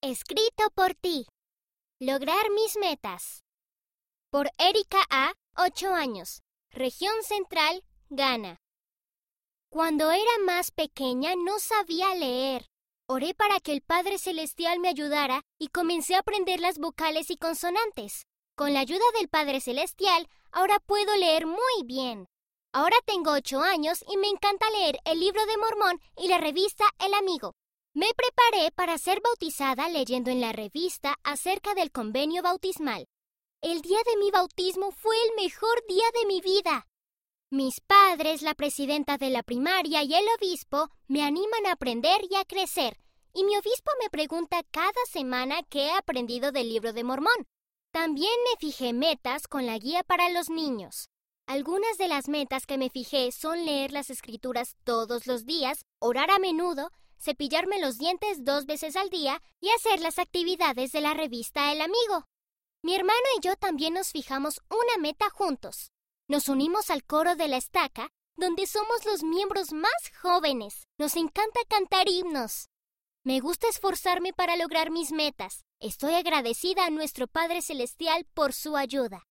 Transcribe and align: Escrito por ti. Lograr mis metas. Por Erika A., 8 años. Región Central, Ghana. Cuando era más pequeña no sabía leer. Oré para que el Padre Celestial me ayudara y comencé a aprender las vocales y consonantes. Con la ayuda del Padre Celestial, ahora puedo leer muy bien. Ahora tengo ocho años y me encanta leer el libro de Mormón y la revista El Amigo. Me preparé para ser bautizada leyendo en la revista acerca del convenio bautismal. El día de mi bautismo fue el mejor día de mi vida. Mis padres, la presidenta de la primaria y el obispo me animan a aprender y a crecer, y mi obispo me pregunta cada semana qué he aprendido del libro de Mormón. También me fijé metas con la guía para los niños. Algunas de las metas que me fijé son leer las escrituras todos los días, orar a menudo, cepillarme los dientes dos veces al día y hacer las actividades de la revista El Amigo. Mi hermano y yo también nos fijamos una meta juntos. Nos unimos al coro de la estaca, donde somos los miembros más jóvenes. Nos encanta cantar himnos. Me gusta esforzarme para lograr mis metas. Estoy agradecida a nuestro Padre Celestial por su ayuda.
Escrito 0.00 0.70
por 0.76 0.94
ti. 0.94 1.26
Lograr 1.98 2.50
mis 2.52 2.76
metas. 2.76 3.42
Por 4.30 4.48
Erika 4.56 5.04
A., 5.10 5.32
8 5.56 5.92
años. 5.92 6.42
Región 6.70 7.24
Central, 7.24 7.82
Ghana. 8.08 8.58
Cuando 9.68 10.12
era 10.12 10.38
más 10.46 10.70
pequeña 10.70 11.34
no 11.34 11.58
sabía 11.58 12.14
leer. 12.14 12.68
Oré 13.08 13.34
para 13.34 13.58
que 13.58 13.72
el 13.72 13.82
Padre 13.82 14.18
Celestial 14.18 14.78
me 14.78 14.88
ayudara 14.88 15.42
y 15.58 15.66
comencé 15.66 16.14
a 16.14 16.20
aprender 16.20 16.60
las 16.60 16.78
vocales 16.78 17.28
y 17.30 17.36
consonantes. 17.36 18.22
Con 18.56 18.74
la 18.74 18.80
ayuda 18.80 19.04
del 19.18 19.28
Padre 19.28 19.60
Celestial, 19.60 20.28
ahora 20.52 20.78
puedo 20.78 21.16
leer 21.16 21.44
muy 21.46 21.82
bien. 21.84 22.28
Ahora 22.72 22.96
tengo 23.04 23.32
ocho 23.32 23.62
años 23.62 24.04
y 24.08 24.16
me 24.16 24.28
encanta 24.28 24.70
leer 24.70 25.00
el 25.04 25.18
libro 25.18 25.44
de 25.46 25.56
Mormón 25.56 26.00
y 26.16 26.28
la 26.28 26.38
revista 26.38 26.84
El 27.00 27.14
Amigo. 27.14 27.54
Me 27.94 28.06
preparé 28.14 28.70
para 28.72 28.98
ser 28.98 29.20
bautizada 29.22 29.88
leyendo 29.88 30.30
en 30.30 30.40
la 30.40 30.52
revista 30.52 31.16
acerca 31.24 31.74
del 31.74 31.90
convenio 31.90 32.42
bautismal. 32.42 33.06
El 33.62 33.80
día 33.80 33.98
de 34.06 34.16
mi 34.18 34.30
bautismo 34.30 34.92
fue 34.92 35.16
el 35.24 35.42
mejor 35.42 35.82
día 35.88 36.04
de 36.14 36.26
mi 36.26 36.40
vida. 36.40 36.86
Mis 37.50 37.80
padres, 37.80 38.42
la 38.42 38.54
presidenta 38.54 39.16
de 39.16 39.30
la 39.30 39.42
primaria 39.42 40.02
y 40.02 40.14
el 40.14 40.24
obispo 40.38 40.90
me 41.06 41.22
animan 41.22 41.66
a 41.66 41.72
aprender 41.72 42.20
y 42.30 42.36
a 42.36 42.44
crecer, 42.44 43.00
y 43.32 43.42
mi 43.44 43.56
obispo 43.56 43.90
me 44.02 44.10
pregunta 44.10 44.62
cada 44.70 44.92
semana 45.10 45.62
qué 45.70 45.86
he 45.86 45.92
aprendido 45.92 46.52
del 46.52 46.68
libro 46.68 46.92
de 46.92 47.04
Mormón. 47.04 47.46
También 47.90 48.34
me 48.44 48.58
fijé 48.60 48.92
metas 48.92 49.48
con 49.48 49.64
la 49.64 49.78
guía 49.78 50.04
para 50.04 50.28
los 50.28 50.50
niños. 50.50 51.08
Algunas 51.46 51.96
de 51.96 52.08
las 52.08 52.28
metas 52.28 52.66
que 52.66 52.76
me 52.76 52.90
fijé 52.90 53.32
son 53.32 53.64
leer 53.64 53.92
las 53.92 54.10
escrituras 54.10 54.76
todos 54.84 55.26
los 55.26 55.46
días, 55.46 55.86
orar 55.98 56.30
a 56.30 56.38
menudo, 56.38 56.90
cepillarme 57.18 57.80
los 57.80 57.98
dientes 57.98 58.44
dos 58.44 58.66
veces 58.66 58.96
al 58.96 59.10
día 59.10 59.42
y 59.60 59.70
hacer 59.70 60.00
las 60.00 60.18
actividades 60.18 60.92
de 60.92 61.00
la 61.00 61.14
revista 61.14 61.72
El 61.72 61.80
Amigo. 61.80 62.24
Mi 62.82 62.94
hermano 62.94 63.18
y 63.36 63.40
yo 63.40 63.56
también 63.56 63.94
nos 63.94 64.10
fijamos 64.10 64.60
una 64.70 65.00
meta 65.00 65.28
juntos. 65.30 65.90
Nos 66.28 66.48
unimos 66.48 66.90
al 66.90 67.04
coro 67.04 67.34
de 67.34 67.48
la 67.48 67.56
estaca, 67.56 68.10
donde 68.36 68.66
somos 68.66 69.04
los 69.04 69.22
miembros 69.22 69.72
más 69.72 69.92
jóvenes. 70.22 70.86
Nos 70.96 71.16
encanta 71.16 71.60
cantar 71.68 72.08
himnos. 72.08 72.68
Me 73.24 73.40
gusta 73.40 73.68
esforzarme 73.68 74.32
para 74.32 74.56
lograr 74.56 74.90
mis 74.90 75.10
metas. 75.10 75.64
Estoy 75.80 76.14
agradecida 76.14 76.86
a 76.86 76.90
nuestro 76.90 77.26
Padre 77.26 77.62
Celestial 77.62 78.26
por 78.32 78.52
su 78.52 78.76
ayuda. 78.76 79.26